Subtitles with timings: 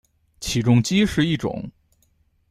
[0.39, 1.69] 起重机是一种。